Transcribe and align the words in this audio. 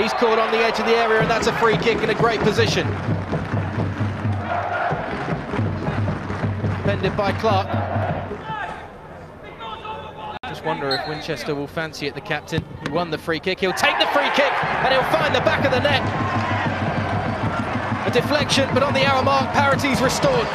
He's 0.00 0.14
caught 0.14 0.38
on 0.38 0.50
the 0.50 0.56
edge 0.56 0.78
of 0.80 0.86
the 0.86 0.96
area 0.96 1.20
and 1.20 1.30
that's 1.30 1.46
a 1.46 1.52
free 1.58 1.76
kick 1.76 1.98
in 1.98 2.08
a 2.08 2.14
great 2.14 2.40
position. 2.40 2.86
Defended 6.78 7.14
by 7.18 7.32
Clark. 7.32 7.66
Just 10.48 10.64
wonder 10.64 10.88
if 10.88 11.06
Winchester 11.06 11.54
will 11.54 11.66
fancy 11.66 12.06
it, 12.06 12.14
the 12.14 12.20
captain. 12.22 12.64
He 12.82 12.90
won 12.90 13.10
the 13.10 13.18
free 13.18 13.40
kick. 13.40 13.60
He'll 13.60 13.74
take 13.74 13.98
the 13.98 14.06
free 14.06 14.30
kick 14.30 14.52
and 14.64 14.94
he'll 14.94 15.12
find 15.12 15.34
the 15.34 15.40
back 15.40 15.66
of 15.66 15.70
the 15.70 15.80
net. 15.80 16.00
A 18.06 18.10
deflection, 18.10 18.70
but 18.72 18.82
on 18.82 18.94
the 18.94 19.04
hour 19.04 19.22
mark, 19.22 19.52
parity's 19.52 20.00
restored. 20.00 20.46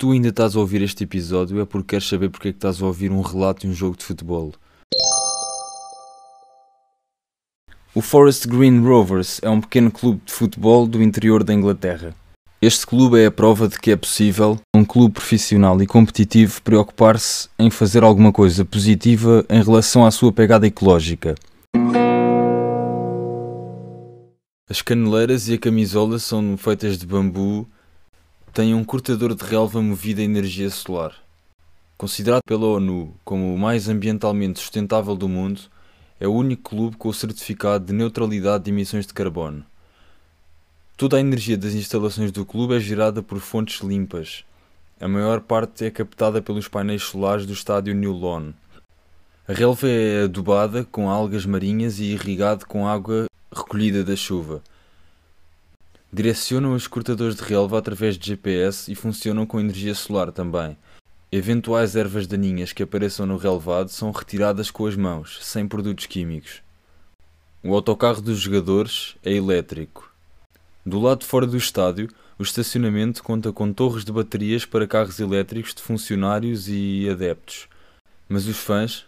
Tu 0.00 0.12
ainda 0.12 0.28
estás 0.28 0.56
a 0.56 0.58
ouvir 0.58 0.80
este 0.80 1.04
episódio 1.04 1.60
é 1.60 1.66
porque 1.66 1.88
queres 1.88 2.08
saber 2.08 2.30
porque 2.30 2.48
é 2.48 2.52
que 2.52 2.56
estás 2.56 2.80
a 2.80 2.86
ouvir 2.86 3.12
um 3.12 3.20
relato 3.20 3.66
de 3.66 3.68
um 3.68 3.74
jogo 3.74 3.98
de 3.98 4.02
futebol. 4.02 4.54
O 7.94 8.00
Forest 8.00 8.48
Green 8.48 8.80
Rovers 8.80 9.40
é 9.42 9.50
um 9.50 9.60
pequeno 9.60 9.90
clube 9.90 10.22
de 10.24 10.32
futebol 10.32 10.86
do 10.86 11.02
interior 11.02 11.44
da 11.44 11.52
Inglaterra. 11.52 12.14
Este 12.62 12.86
clube 12.86 13.20
é 13.20 13.26
a 13.26 13.30
prova 13.30 13.68
de 13.68 13.78
que 13.78 13.90
é 13.90 13.96
possível 13.96 14.58
um 14.74 14.86
clube 14.86 15.12
profissional 15.12 15.82
e 15.82 15.86
competitivo 15.86 16.62
preocupar-se 16.62 17.50
em 17.58 17.68
fazer 17.68 18.02
alguma 18.02 18.32
coisa 18.32 18.64
positiva 18.64 19.44
em 19.50 19.62
relação 19.62 20.06
à 20.06 20.10
sua 20.10 20.32
pegada 20.32 20.66
ecológica. 20.66 21.34
As 24.66 24.80
caneleiras 24.80 25.46
e 25.50 25.54
a 25.54 25.58
camisola 25.58 26.18
são 26.18 26.56
feitas 26.56 26.96
de 26.96 27.04
bambu 27.04 27.68
tem 28.52 28.74
um 28.74 28.82
cortador 28.82 29.32
de 29.34 29.44
relva 29.44 29.80
movido 29.80 30.20
a 30.20 30.24
energia 30.24 30.68
solar. 30.70 31.14
Considerado 31.96 32.42
pela 32.44 32.66
ONU 32.66 33.14
como 33.24 33.54
o 33.54 33.58
mais 33.58 33.88
ambientalmente 33.88 34.58
sustentável 34.58 35.14
do 35.14 35.28
mundo, 35.28 35.60
é 36.18 36.26
o 36.26 36.34
único 36.34 36.70
clube 36.70 36.96
com 36.96 37.08
o 37.08 37.14
certificado 37.14 37.84
de 37.84 37.92
neutralidade 37.92 38.64
de 38.64 38.70
emissões 38.70 39.06
de 39.06 39.14
carbono. 39.14 39.64
Toda 40.96 41.16
a 41.16 41.20
energia 41.20 41.56
das 41.56 41.74
instalações 41.74 42.32
do 42.32 42.44
clube 42.44 42.74
é 42.74 42.80
gerada 42.80 43.22
por 43.22 43.38
fontes 43.38 43.80
limpas. 43.82 44.44
A 45.00 45.06
maior 45.06 45.40
parte 45.40 45.84
é 45.84 45.90
captada 45.90 46.42
pelos 46.42 46.66
painéis 46.66 47.04
solares 47.04 47.46
do 47.46 47.52
estádio 47.52 47.94
New 47.94 48.18
Lawn. 48.18 48.52
A 49.46 49.52
relva 49.52 49.88
é 49.88 50.24
adubada 50.24 50.84
com 50.84 51.08
algas 51.08 51.46
marinhas 51.46 52.00
e 52.00 52.12
irrigada 52.12 52.66
com 52.66 52.86
água 52.86 53.26
recolhida 53.54 54.02
da 54.02 54.16
chuva. 54.16 54.60
Direcionam 56.12 56.74
os 56.74 56.88
cortadores 56.88 57.36
de 57.36 57.42
relva 57.42 57.78
através 57.78 58.18
de 58.18 58.26
GPS 58.26 58.90
e 58.90 58.96
funcionam 58.96 59.46
com 59.46 59.60
energia 59.60 59.94
solar 59.94 60.32
também. 60.32 60.76
Eventuais 61.30 61.94
ervas 61.94 62.26
daninhas 62.26 62.72
que 62.72 62.82
apareçam 62.82 63.24
no 63.24 63.36
relevado 63.36 63.88
são 63.90 64.10
retiradas 64.10 64.72
com 64.72 64.86
as 64.86 64.96
mãos, 64.96 65.38
sem 65.40 65.68
produtos 65.68 66.06
químicos. 66.06 66.62
O 67.62 67.72
autocarro 67.72 68.20
dos 68.20 68.40
jogadores 68.40 69.14
é 69.22 69.32
elétrico. 69.32 70.12
Do 70.84 70.98
lado 70.98 71.20
de 71.20 71.26
fora 71.26 71.46
do 71.46 71.56
estádio, 71.56 72.08
o 72.36 72.42
estacionamento 72.42 73.22
conta 73.22 73.52
com 73.52 73.72
torres 73.72 74.04
de 74.04 74.10
baterias 74.10 74.64
para 74.64 74.88
carros 74.88 75.20
elétricos 75.20 75.72
de 75.72 75.82
funcionários 75.82 76.68
e 76.68 77.08
adeptos. 77.08 77.68
Mas 78.28 78.48
os 78.48 78.56
fãs 78.56 79.06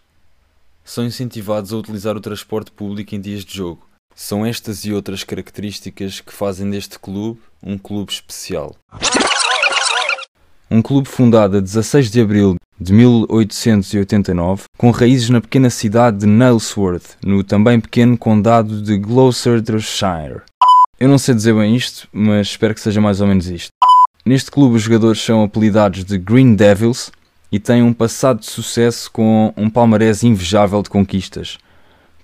são 0.85 1.03
incentivados 1.03 1.73
a 1.73 1.77
utilizar 1.77 2.15
o 2.15 2.21
transporte 2.21 2.71
público 2.71 3.13
em 3.13 3.19
dias 3.19 3.43
de 3.43 3.57
jogo. 3.57 3.85
São 4.15 4.45
estas 4.45 4.85
e 4.85 4.93
outras 4.93 5.23
características 5.23 6.21
que 6.21 6.31
fazem 6.31 6.69
deste 6.69 6.99
clube 6.99 7.39
um 7.63 7.77
clube 7.77 8.11
especial. 8.11 8.75
Um 10.69 10.81
clube 10.81 11.07
fundado 11.07 11.57
a 11.57 11.59
16 11.59 12.11
de 12.11 12.21
abril 12.21 12.55
de 12.79 12.93
1889, 12.93 14.63
com 14.77 14.91
raízes 14.91 15.29
na 15.29 15.41
pequena 15.41 15.69
cidade 15.69 16.19
de 16.19 16.25
Nailsworth, 16.25 17.17
no 17.23 17.43
também 17.43 17.79
pequeno 17.79 18.17
condado 18.17 18.81
de 18.81 18.97
Gloucestershire. 18.97 20.41
Eu 20.99 21.09
não 21.09 21.17
sei 21.17 21.33
dizer 21.33 21.53
bem 21.53 21.75
isto, 21.75 22.07
mas 22.11 22.47
espero 22.47 22.73
que 22.73 22.81
seja 22.81 23.01
mais 23.01 23.19
ou 23.19 23.27
menos 23.27 23.47
isto. 23.47 23.71
Neste 24.25 24.51
clube 24.51 24.75
os 24.75 24.83
jogadores 24.83 25.21
são 25.21 25.43
apelidados 25.43 26.03
de 26.05 26.17
Green 26.17 26.55
Devils 26.55 27.11
e 27.51 27.59
têm 27.59 27.83
um 27.83 27.93
passado 27.93 28.39
de 28.39 28.45
sucesso 28.45 29.11
com 29.11 29.53
um 29.57 29.69
palmarés 29.69 30.23
invejável 30.23 30.81
de 30.81 30.89
conquistas, 30.89 31.57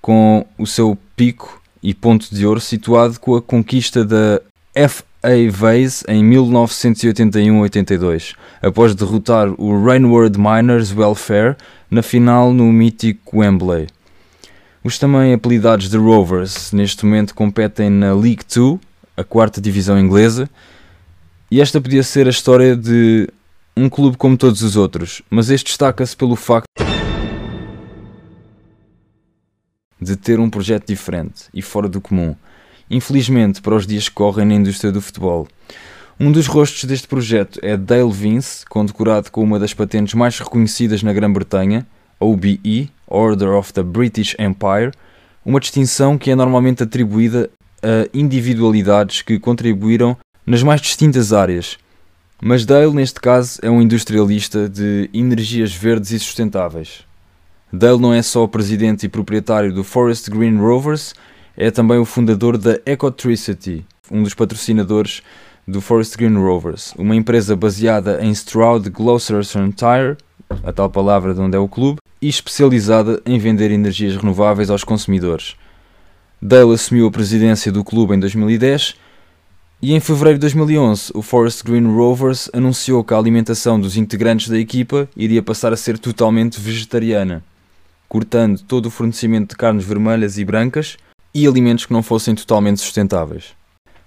com 0.02 0.46
o 0.58 0.66
seu 0.66 0.98
pico 1.16 1.59
e 1.82 1.94
ponto 1.94 2.34
de 2.34 2.46
ouro 2.46 2.60
situado 2.60 3.20
com 3.20 3.36
a 3.36 3.42
conquista 3.42 4.06
da 4.06 4.42
FA 4.74 5.04
Vase 5.52 6.04
em 6.08 6.24
1981-82, 6.24 8.36
após 8.62 8.96
derrotar 8.96 9.50
o 9.58 9.84
Rainward 9.84 10.40
Miners 10.40 10.96
Welfare 10.96 11.56
na 11.90 12.02
final 12.02 12.54
no 12.54 12.72
mítico 12.72 13.40
Wembley. 13.40 13.88
Os 14.84 14.98
também 14.98 15.34
apelidados 15.34 15.90
de 15.90 15.98
Rovers 15.98 16.72
neste 16.72 17.06
momento 17.06 17.36
competem 17.36 17.90
na 17.90 18.14
League 18.14 18.44
2, 18.54 18.80
a 19.18 19.24
quarta 19.24 19.60
divisão 19.60 20.00
inglesa, 20.00 20.50
e 21.52 21.60
esta 21.60 21.82
podia 21.82 22.04
ser 22.04 22.28
a 22.28 22.30
história 22.30 22.76
de 22.76 23.28
um 23.76 23.90
clube 23.90 24.18
como 24.18 24.38
todos 24.38 24.62
os 24.62 24.76
outros, 24.76 25.22
mas 25.30 25.50
este 25.50 25.68
destaca-se 25.68 26.16
pelo 26.16 26.36
facto 26.36 26.68
de 30.02 30.16
ter 30.16 30.40
um 30.40 30.50
projeto 30.50 30.88
diferente 30.88 31.46
e 31.54 31.62
fora 31.62 31.88
do 31.88 32.00
comum, 32.00 32.36
infelizmente 32.90 33.62
para 33.62 33.76
os 33.76 33.86
dias 33.86 34.10
que 34.10 34.16
correm 34.16 34.46
na 34.46 34.56
indústria 34.56 34.92
do 34.92 35.02
futebol. 35.02 35.48
Um 36.20 36.32
dos 36.32 36.48
rostos 36.48 36.84
deste 36.84 37.08
projeto 37.08 37.60
é 37.64 37.78
Dale 37.78 38.12
Vince, 38.12 38.66
condecorado 38.66 39.32
com 39.32 39.42
uma 39.42 39.58
das 39.58 39.74
patentes 39.74 40.14
mais 40.14 40.38
reconhecidas 40.38 41.02
na 41.02 41.14
Grã-Bretanha, 41.14 41.88
OBE, 42.20 42.92
Order 43.08 43.52
of 43.52 43.72
the 43.72 43.84
British 43.84 44.36
Empire, 44.38 44.92
uma 45.46 45.60
distinção 45.60 46.18
que 46.18 46.30
é 46.30 46.36
normalmente 46.36 46.84
atribuída 46.84 47.50
a 47.82 48.10
individualidades 48.14 49.22
que 49.22 49.40
contribuíram 49.40 50.18
nas 50.46 50.62
mais 50.62 50.82
distintas 50.82 51.32
áreas. 51.32 51.78
Mas 52.42 52.66
Dale, 52.66 52.94
neste 52.94 53.20
caso, 53.20 53.60
é 53.62 53.70
um 53.70 53.82
industrialista 53.82 54.68
de 54.68 55.10
energias 55.14 55.74
verdes 55.74 56.12
e 56.12 56.20
sustentáveis. 56.20 57.06
Dale 57.72 58.00
não 58.00 58.12
é 58.12 58.24
só 58.24 58.44
o 58.44 58.48
presidente 58.48 59.06
e 59.06 59.10
proprietário 59.10 59.72
do 59.72 59.84
Forest 59.84 60.32
Green 60.32 60.58
Rovers, 60.58 61.14
é 61.56 61.70
também 61.70 62.00
o 62.00 62.06
fundador 62.06 62.58
da 62.58 62.80
Ecotricity, 62.84 63.86
um 64.10 64.24
dos 64.24 64.34
patrocinadores 64.34 65.22
do 65.68 65.80
Forest 65.80 66.18
Green 66.18 66.34
Rovers, 66.34 66.96
uma 66.98 67.16
empresa 67.16 67.56
baseada 67.56 68.24
em 68.24 68.32
Stroud 68.32 68.90
Gloucestershire, 68.90 70.18
a 70.64 70.74
tal 70.74 70.90
palavra 70.90 71.32
de 71.36 71.40
onde 71.40 71.56
é 71.56 71.60
o 71.60 71.68
clube, 71.68 72.00
e 72.20 72.28
especializada 72.28 73.22
em 73.24 73.38
vender 73.38 73.70
energias 73.70 74.16
renováveis 74.16 74.72
aos 74.72 74.84
consumidores. 74.84 75.56
Dale 76.42 76.74
assumiu 76.74 77.06
a 77.06 77.12
presidência 77.12 77.72
do 77.72 77.84
clube 77.84 78.16
em 78.16 78.20
2010 78.20 78.96
e 79.80 79.94
em 79.94 80.00
fevereiro 80.00 80.40
de 80.40 80.42
2011 80.42 81.12
o 81.14 81.22
Forest 81.22 81.64
Green 81.64 81.86
Rovers 81.86 82.50
anunciou 82.52 83.04
que 83.04 83.14
a 83.14 83.18
alimentação 83.18 83.80
dos 83.80 83.96
integrantes 83.96 84.50
da 84.50 84.58
equipa 84.58 85.08
iria 85.16 85.44
passar 85.44 85.72
a 85.72 85.78
ser 85.78 86.00
totalmente 86.00 86.60
vegetariana 86.60 87.44
cortando 88.10 88.60
todo 88.64 88.88
o 88.88 88.90
fornecimento 88.90 89.52
de 89.52 89.56
carnes 89.56 89.86
vermelhas 89.86 90.40
e 90.40 90.44
brancas 90.44 90.98
e 91.34 91.46
alimentos 91.48 91.86
que 91.86 91.94
não 91.94 92.02
fossem 92.02 92.34
totalmente 92.34 92.82
sustentáveis. 92.82 93.54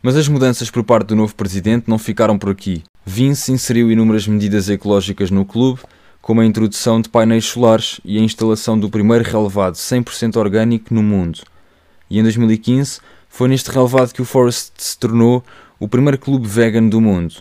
Mas 0.03 0.17
as 0.17 0.27
mudanças 0.27 0.69
por 0.69 0.83
parte 0.83 1.09
do 1.09 1.17
novo 1.17 1.35
presidente 1.37 1.89
não 1.89 1.97
ficaram 1.97 2.37
por 2.37 2.51
aqui. 2.51 2.83
Vince 3.07 3.53
inseriu 3.53 3.91
inúmeras 3.91 4.27
medidas 4.27 4.69
ecológicas 4.69 5.31
no 5.31 5.45
clube, 5.45 5.81
como 6.21 6.41
a 6.41 6.45
introdução 6.45 7.01
de 7.01 7.09
painéis 7.09 7.45
solares 7.45 8.01
e 8.05 8.19
a 8.19 8.21
instalação 8.21 8.79
do 8.79 8.91
primeiro 8.91 9.25
relevado 9.25 9.75
100% 9.75 10.37
orgânico 10.37 10.93
no 10.93 11.03
mundo. 11.03 11.41
E 12.11 12.19
em 12.19 12.23
2015 12.23 13.01
foi 13.29 13.49
neste 13.49 13.71
relevado 13.71 14.13
que 14.13 14.21
o 14.21 14.25
Forest 14.25 14.73
se 14.77 14.99
tornou 14.99 15.45
o 15.79 15.89
primeiro 15.89 16.19
clube 16.19 16.47
vegan 16.47 16.89
do 16.89 17.01
mundo. 17.01 17.37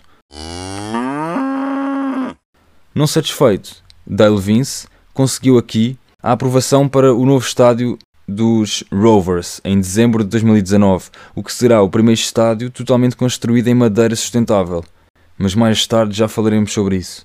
Não 2.94 3.06
satisfeito, 3.06 3.82
Dale 4.06 4.40
Vince 4.40 4.86
conseguiu 5.12 5.58
aqui 5.58 5.98
a 6.22 6.30
aprovação 6.30 6.88
para 6.88 7.12
o 7.12 7.26
novo 7.26 7.44
estádio 7.44 7.98
dos 8.28 8.84
Rovers 8.92 9.60
em 9.64 9.80
dezembro 9.80 10.22
de 10.22 10.30
2019, 10.30 11.10
o 11.34 11.42
que 11.42 11.52
será 11.52 11.82
o 11.82 11.90
primeiro 11.90 12.20
estádio 12.20 12.70
totalmente 12.70 13.16
construído 13.16 13.66
em 13.66 13.74
madeira 13.74 14.14
sustentável. 14.14 14.84
Mas 15.36 15.56
mais 15.56 15.84
tarde 15.84 16.16
já 16.16 16.28
falaremos 16.28 16.72
sobre 16.72 16.96
isso. 16.96 17.24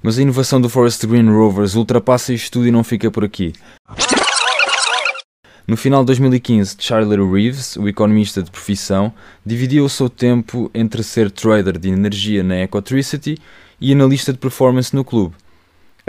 Mas 0.00 0.16
a 0.16 0.22
inovação 0.22 0.60
do 0.60 0.68
Forest 0.68 1.04
Green 1.08 1.28
Rovers 1.28 1.74
ultrapassa 1.74 2.32
isto 2.32 2.52
tudo 2.52 2.68
e 2.68 2.70
não 2.70 2.84
fica 2.84 3.10
por 3.10 3.24
aqui. 3.24 3.52
No 5.66 5.76
final 5.76 6.02
de 6.02 6.06
2015, 6.06 6.76
Charlie 6.78 7.32
Reeves, 7.32 7.76
o 7.76 7.88
economista 7.88 8.42
de 8.42 8.50
profissão, 8.50 9.12
dividiu 9.44 9.84
o 9.84 9.90
seu 9.90 10.08
tempo 10.08 10.70
entre 10.72 11.02
ser 11.02 11.30
trader 11.30 11.78
de 11.78 11.88
energia 11.88 12.44
na 12.44 12.56
Ecotricity 12.56 13.36
e 13.80 13.92
analista 13.92 14.32
de 14.32 14.38
performance 14.38 14.94
no 14.94 15.04
clube. 15.04 15.34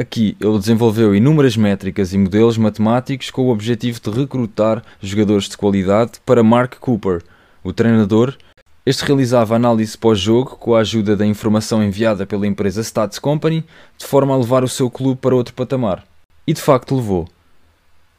Aqui 0.01 0.36
ele 0.39 0.57
desenvolveu 0.57 1.13
inúmeras 1.13 1.56
métricas 1.56 2.12
e 2.12 2.18
modelos 2.18 2.57
matemáticos 2.57 3.30
com 3.30 3.44
o 3.44 3.50
objetivo 3.51 4.01
de 4.01 4.09
recrutar 4.09 4.81
jogadores 5.00 5.48
de 5.48 5.56
qualidade 5.56 6.13
para 6.25 6.42
Mark 6.42 6.80
Cooper, 6.80 7.21
o 7.63 7.71
treinador. 7.71 8.36
Este 8.83 9.06
realizava 9.06 9.56
análise 9.56 9.95
pós-jogo 9.95 10.57
com 10.59 10.74
a 10.74 10.80
ajuda 10.80 11.15
da 11.15 11.24
informação 11.24 11.83
enviada 11.83 12.25
pela 12.25 12.48
empresa 12.48 12.81
Stats 12.81 13.19
Company, 13.19 13.63
de 13.95 14.07
forma 14.07 14.33
a 14.33 14.38
levar 14.38 14.63
o 14.63 14.68
seu 14.68 14.89
clube 14.89 15.21
para 15.21 15.36
outro 15.36 15.53
patamar. 15.53 16.03
E 16.48 16.53
de 16.53 16.62
facto 16.63 16.95
levou. 16.95 17.27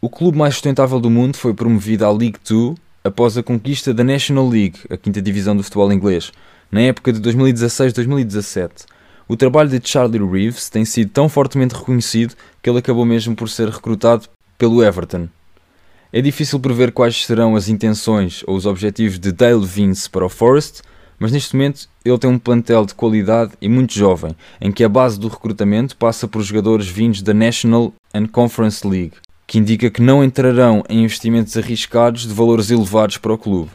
O 0.01 0.09
clube 0.09 0.39
mais 0.39 0.55
sustentável 0.55 1.01
do 1.01 1.11
mundo 1.11 1.37
foi 1.37 1.53
promovido 1.53 2.07
à 2.07 2.13
League 2.13 2.39
2 2.49 2.77
após 3.03 3.37
a 3.37 3.43
conquista 3.43 3.93
da 3.93 4.05
National 4.05 4.49
League, 4.49 4.79
a 4.89 4.97
quinta 4.97 5.21
divisão 5.21 5.57
do 5.57 5.65
futebol 5.65 5.93
inglês, 5.93 6.31
na 6.71 6.83
época 6.83 7.13
de 7.13 7.21
2016-2017. 7.21 8.87
O 9.29 9.37
trabalho 9.37 9.69
de 9.69 9.81
Charlie 9.89 10.25
Reeves 10.25 10.69
tem 10.69 10.85
sido 10.85 11.11
tão 11.11 11.29
fortemente 11.29 11.75
reconhecido 11.75 12.35
que 12.61 12.69
ele 12.69 12.79
acabou 12.79 13.05
mesmo 13.05 13.37
por 13.37 13.49
ser 13.49 13.69
recrutado 13.69 14.29
pelo 14.59 14.83
Everton. 14.83 15.29
É 16.13 16.21
difícil 16.21 16.61
prever 16.61 16.93
quais 16.93 17.25
serão 17.25 17.57
as 17.57 17.69
intenções 17.69 18.45
ou 18.47 18.55
os 18.57 18.67
objetivos 18.67 19.19
de 19.19 19.33
Dale 19.33 19.65
Vince 19.65 20.11
para 20.11 20.27
o 20.27 20.29
Forest, 20.29 20.83
mas 21.19 21.33
neste 21.33 21.55
momento 21.55 21.89
ele 22.05 22.19
tem 22.19 22.29
um 22.29 22.39
plantel 22.39 22.85
de 22.85 22.95
qualidade 22.95 23.53
e 23.61 23.69
muito 23.69 23.95
jovem, 23.95 24.37
em 24.61 24.71
que 24.71 24.85
a 24.85 24.89
base 24.89 25.19
do 25.19 25.29
recrutamento 25.29 25.97
passa 25.97 26.29
por 26.29 26.43
jogadores 26.43 26.87
vindos 26.89 27.23
da 27.23 27.33
National 27.33 27.95
and 28.13 28.27
Conference 28.27 28.87
League, 28.87 29.15
que 29.47 29.59
indica 29.59 29.89
que 29.89 30.03
não 30.03 30.23
entrarão 30.23 30.83
em 30.89 31.05
investimentos 31.05 31.57
arriscados 31.57 32.27
de 32.27 32.35
valores 32.35 32.71
elevados 32.71 33.19
para 33.19 33.33
o 33.33 33.39
clube. 33.39 33.71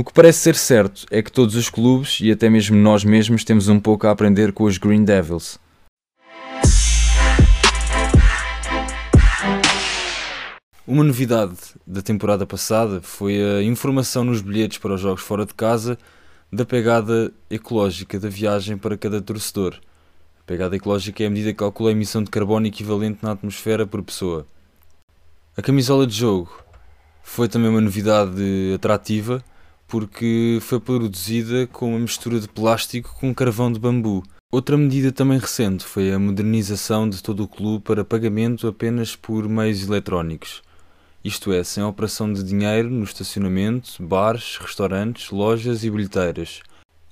O 0.00 0.02
que 0.02 0.14
parece 0.14 0.38
ser 0.38 0.56
certo 0.56 1.04
é 1.10 1.20
que 1.20 1.30
todos 1.30 1.54
os 1.54 1.68
clubes 1.68 2.20
e 2.22 2.32
até 2.32 2.48
mesmo 2.48 2.74
nós 2.74 3.04
mesmos 3.04 3.44
temos 3.44 3.68
um 3.68 3.78
pouco 3.78 4.06
a 4.06 4.10
aprender 4.10 4.50
com 4.50 4.64
os 4.64 4.78
Green 4.78 5.04
Devils. 5.04 5.58
Uma 10.86 11.04
novidade 11.04 11.54
da 11.86 12.00
temporada 12.00 12.46
passada 12.46 13.02
foi 13.02 13.42
a 13.42 13.62
informação 13.62 14.24
nos 14.24 14.40
bilhetes 14.40 14.78
para 14.78 14.94
os 14.94 15.02
jogos 15.02 15.20
fora 15.20 15.44
de 15.44 15.52
casa 15.52 15.98
da 16.50 16.64
pegada 16.64 17.30
ecológica 17.50 18.18
da 18.18 18.30
viagem 18.30 18.78
para 18.78 18.96
cada 18.96 19.20
torcedor. 19.20 19.74
A 20.40 20.44
pegada 20.46 20.74
ecológica 20.76 21.22
é 21.22 21.26
a 21.26 21.30
medida 21.30 21.52
que 21.52 21.58
calcula 21.58 21.90
a 21.90 21.92
emissão 21.92 22.24
de 22.24 22.30
carbono 22.30 22.66
equivalente 22.66 23.18
na 23.22 23.32
atmosfera 23.32 23.86
por 23.86 24.02
pessoa. 24.02 24.46
A 25.54 25.60
camisola 25.60 26.06
de 26.06 26.16
jogo 26.16 26.50
foi 27.22 27.48
também 27.48 27.68
uma 27.68 27.82
novidade 27.82 28.72
atrativa 28.74 29.44
porque 29.90 30.58
foi 30.62 30.80
produzida 30.80 31.66
com 31.66 31.90
uma 31.90 31.98
mistura 31.98 32.40
de 32.40 32.48
plástico 32.48 33.14
com 33.20 33.34
carvão 33.34 33.72
de 33.72 33.78
bambu. 33.78 34.22
Outra 34.52 34.76
medida 34.76 35.12
também 35.12 35.38
recente 35.38 35.84
foi 35.84 36.12
a 36.12 36.18
modernização 36.18 37.08
de 37.08 37.22
todo 37.22 37.42
o 37.42 37.48
clube 37.48 37.84
para 37.84 38.04
pagamento 38.04 38.66
apenas 38.66 39.14
por 39.14 39.48
meios 39.48 39.86
eletrónicos 39.86 40.62
isto 41.22 41.52
é, 41.52 41.62
sem 41.62 41.82
operação 41.82 42.32
de 42.32 42.42
dinheiro 42.42 42.88
no 42.88 43.04
estacionamento, 43.04 44.02
bares, 44.02 44.56
restaurantes, 44.56 45.30
lojas 45.30 45.84
e 45.84 45.90
bilheteiras. 45.90 46.62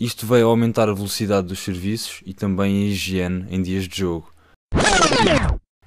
Isto 0.00 0.26
veio 0.26 0.46
aumentar 0.46 0.88
a 0.88 0.94
velocidade 0.94 1.48
dos 1.48 1.58
serviços 1.58 2.22
e 2.24 2.32
também 2.32 2.84
a 2.84 2.86
higiene 2.86 3.46
em 3.50 3.60
dias 3.60 3.86
de 3.86 3.98
jogo. 3.98 4.32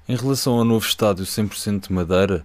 Em 0.08 0.14
relação 0.14 0.54
ao 0.58 0.64
novo 0.64 0.86
estádio 0.86 1.24
100% 1.24 1.88
de 1.88 1.92
madeira, 1.92 2.44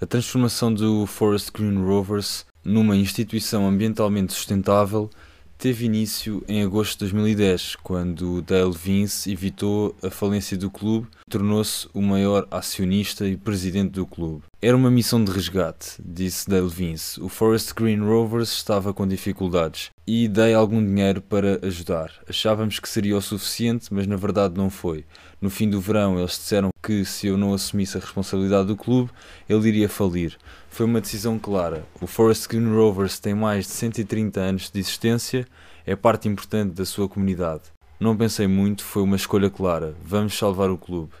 a 0.00 0.06
transformação 0.06 0.72
do 0.72 1.06
Forest 1.06 1.50
Green 1.50 1.82
Rovers 1.84 2.46
numa 2.66 2.96
instituição 2.96 3.66
ambientalmente 3.66 4.32
sustentável 4.32 5.08
teve 5.56 5.86
início 5.86 6.44
em 6.48 6.62
agosto 6.62 7.06
de 7.06 7.12
2010, 7.12 7.76
quando 7.76 8.42
Dale 8.42 8.72
Vince 8.72 9.30
evitou 9.30 9.96
a 10.02 10.10
falência 10.10 10.56
do 10.56 10.70
clube 10.70 11.06
e 11.26 11.30
tornou-se 11.30 11.88
o 11.94 12.02
maior 12.02 12.46
acionista 12.50 13.26
e 13.26 13.36
presidente 13.36 13.92
do 13.92 14.06
clube. 14.06 14.42
Era 14.66 14.76
uma 14.76 14.90
missão 14.90 15.22
de 15.22 15.30
resgate, 15.30 15.92
disse 16.04 16.50
Dale 16.50 16.68
Vince. 16.68 17.20
O 17.20 17.28
Forest 17.28 17.72
Green 17.72 18.00
Rovers 18.00 18.50
estava 18.50 18.92
com 18.92 19.06
dificuldades 19.06 19.92
e 20.04 20.26
dei 20.26 20.54
algum 20.54 20.84
dinheiro 20.84 21.22
para 21.22 21.64
ajudar. 21.64 22.10
Achávamos 22.28 22.80
que 22.80 22.88
seria 22.88 23.16
o 23.16 23.22
suficiente, 23.22 23.94
mas 23.94 24.08
na 24.08 24.16
verdade 24.16 24.56
não 24.56 24.68
foi. 24.68 25.04
No 25.40 25.50
fim 25.50 25.70
do 25.70 25.80
verão, 25.80 26.18
eles 26.18 26.32
disseram 26.32 26.70
que 26.82 27.04
se 27.04 27.28
eu 27.28 27.36
não 27.36 27.54
assumisse 27.54 27.96
a 27.96 28.00
responsabilidade 28.00 28.66
do 28.66 28.76
clube, 28.76 29.12
ele 29.48 29.68
iria 29.68 29.88
falir. 29.88 30.36
Foi 30.68 30.84
uma 30.84 31.00
decisão 31.00 31.38
clara. 31.38 31.86
O 32.00 32.08
Forest 32.08 32.48
Green 32.48 32.74
Rovers 32.74 33.20
tem 33.20 33.36
mais 33.36 33.66
de 33.66 33.72
130 33.72 34.40
anos 34.40 34.68
de 34.68 34.80
existência, 34.80 35.46
é 35.86 35.94
parte 35.94 36.26
importante 36.26 36.72
da 36.72 36.84
sua 36.84 37.08
comunidade. 37.08 37.62
Não 38.00 38.16
pensei 38.16 38.48
muito, 38.48 38.82
foi 38.82 39.04
uma 39.04 39.14
escolha 39.14 39.48
clara. 39.48 39.94
Vamos 40.02 40.36
salvar 40.36 40.70
o 40.70 40.76
clube. 40.76 41.12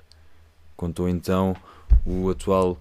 Contou 0.76 1.08
então 1.08 1.54
o 2.04 2.28
atual 2.28 2.76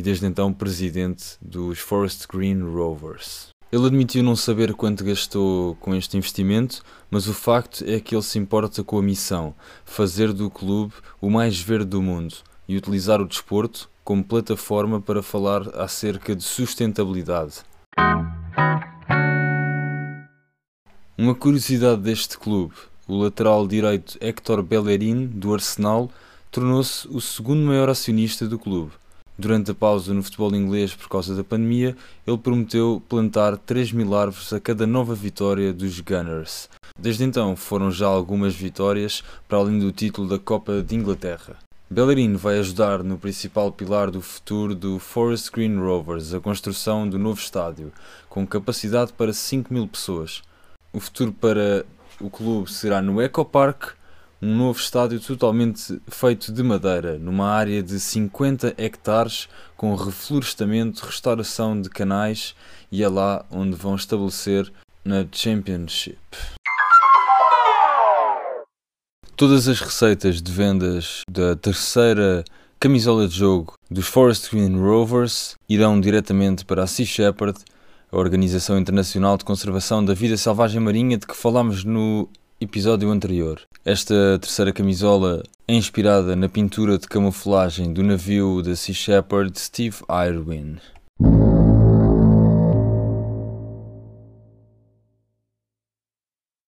e 0.00 0.02
desde 0.02 0.24
então 0.24 0.50
presidente 0.50 1.36
dos 1.42 1.78
Forest 1.78 2.26
Green 2.26 2.62
Rovers. 2.62 3.48
Ele 3.70 3.86
admitiu 3.86 4.22
não 4.22 4.34
saber 4.34 4.72
quanto 4.72 5.04
gastou 5.04 5.74
com 5.74 5.94
este 5.94 6.16
investimento, 6.16 6.82
mas 7.10 7.28
o 7.28 7.34
facto 7.34 7.84
é 7.86 8.00
que 8.00 8.14
ele 8.14 8.22
se 8.22 8.38
importa 8.38 8.82
com 8.82 8.98
a 8.98 9.02
missão: 9.02 9.54
fazer 9.84 10.32
do 10.32 10.48
clube 10.48 10.94
o 11.20 11.28
mais 11.28 11.60
verde 11.60 11.84
do 11.84 12.00
mundo 12.00 12.34
e 12.66 12.78
utilizar 12.78 13.20
o 13.20 13.28
desporto 13.28 13.90
como 14.02 14.24
plataforma 14.24 15.02
para 15.02 15.22
falar 15.22 15.68
acerca 15.78 16.34
de 16.34 16.44
sustentabilidade. 16.44 17.56
Uma 21.18 21.34
curiosidade 21.34 22.00
deste 22.00 22.38
clube: 22.38 22.72
o 23.06 23.18
lateral 23.18 23.68
direito 23.68 24.16
Héctor 24.18 24.62
Bellerin, 24.62 25.26
do 25.26 25.52
Arsenal, 25.52 26.10
tornou-se 26.50 27.06
o 27.08 27.20
segundo 27.20 27.60
maior 27.66 27.90
acionista 27.90 28.48
do 28.48 28.58
clube. 28.58 28.92
Durante 29.40 29.70
a 29.70 29.74
pausa 29.74 30.12
no 30.12 30.22
futebol 30.22 30.54
inglês 30.54 30.94
por 30.94 31.08
causa 31.08 31.34
da 31.34 31.42
pandemia, 31.42 31.96
ele 32.26 32.36
prometeu 32.36 33.02
plantar 33.08 33.56
3 33.56 33.90
mil 33.90 34.14
árvores 34.14 34.52
a 34.52 34.60
cada 34.60 34.86
nova 34.86 35.14
vitória 35.14 35.72
dos 35.72 35.98
Gunners. 35.98 36.68
Desde 36.98 37.24
então 37.24 37.56
foram 37.56 37.90
já 37.90 38.06
algumas 38.06 38.54
vitórias, 38.54 39.24
para 39.48 39.56
além 39.56 39.78
do 39.78 39.90
título 39.90 40.28
da 40.28 40.38
Copa 40.38 40.82
de 40.82 40.94
Inglaterra. 40.94 41.56
Bellerin 41.88 42.34
vai 42.36 42.58
ajudar 42.58 43.02
no 43.02 43.16
principal 43.16 43.72
pilar 43.72 44.10
do 44.10 44.20
futuro 44.20 44.74
do 44.74 44.98
Forest 44.98 45.50
Green 45.50 45.78
Rovers, 45.78 46.34
a 46.34 46.38
construção 46.38 47.08
do 47.08 47.18
novo 47.18 47.40
estádio, 47.40 47.90
com 48.28 48.46
capacidade 48.46 49.10
para 49.14 49.32
5 49.32 49.72
mil 49.72 49.88
pessoas. 49.88 50.42
O 50.92 51.00
futuro 51.00 51.32
para 51.32 51.86
o 52.20 52.28
clube 52.28 52.70
será 52.70 53.00
no 53.00 53.22
Eco 53.22 53.42
Park, 53.42 53.94
um 54.42 54.56
novo 54.56 54.78
estádio 54.78 55.20
totalmente 55.20 56.00
feito 56.08 56.50
de 56.50 56.62
madeira, 56.62 57.18
numa 57.18 57.48
área 57.48 57.82
de 57.82 58.00
50 58.00 58.74
hectares, 58.78 59.48
com 59.76 59.94
reflorestamento, 59.94 61.04
restauração 61.04 61.80
de 61.80 61.90
canais 61.90 62.54
e 62.90 63.02
é 63.02 63.08
lá 63.08 63.44
onde 63.50 63.76
vão 63.76 63.94
estabelecer 63.94 64.72
na 65.04 65.26
Championship. 65.30 66.18
Todas 69.36 69.68
as 69.68 69.80
receitas 69.80 70.40
de 70.40 70.52
vendas 70.52 71.22
da 71.30 71.54
terceira 71.56 72.44
camisola 72.78 73.28
de 73.28 73.36
jogo 73.36 73.74
dos 73.90 74.06
Forest 74.06 74.50
Green 74.50 74.78
Rovers 74.78 75.54
irão 75.68 76.00
diretamente 76.00 76.64
para 76.64 76.82
a 76.82 76.86
Sea 76.86 77.04
Shepherd, 77.04 77.58
a 78.10 78.16
Organização 78.16 78.78
Internacional 78.78 79.36
de 79.36 79.44
Conservação 79.44 80.04
da 80.04 80.14
Vida 80.14 80.36
Selvagem 80.36 80.80
Marinha 80.80 81.18
de 81.18 81.26
que 81.26 81.36
falámos 81.36 81.84
no 81.84 82.28
episódio 82.60 83.10
anterior. 83.10 83.62
Esta 83.84 84.38
terceira 84.38 84.72
camisola 84.72 85.42
é 85.66 85.74
inspirada 85.74 86.36
na 86.36 86.48
pintura 86.48 86.98
de 86.98 87.08
camuflagem 87.08 87.92
do 87.92 88.02
navio 88.02 88.62
da 88.62 88.76
Sea 88.76 88.94
Shepherd 88.94 89.58
Steve 89.58 89.96
Irwin. 90.10 90.76